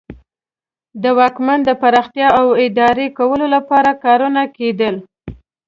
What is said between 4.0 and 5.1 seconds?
کارونه کیدل.